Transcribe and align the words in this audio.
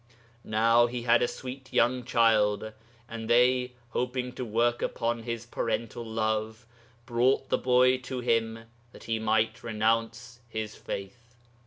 Now 0.43 0.87
he 0.87 1.03
had 1.03 1.21
a 1.21 1.27
sweet 1.27 1.71
young 1.71 2.03
child; 2.03 2.73
and 3.07 3.29
they, 3.29 3.73
hoping 3.89 4.31
to 4.33 4.43
work 4.43 4.81
upon 4.81 5.21
his 5.21 5.45
parental 5.45 6.03
love, 6.03 6.65
brought 7.05 7.49
the 7.49 7.59
boy 7.59 7.99
to 7.99 8.19
him 8.19 8.63
that 8.93 9.03
he 9.03 9.19
might 9.19 9.61
renounce 9.61 10.39
his 10.49 10.73
faith. 10.75 11.35